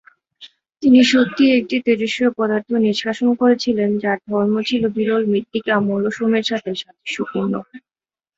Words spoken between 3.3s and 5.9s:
করেছিলেন যার ধর্ম ছিল বিরল মৃত্তিকা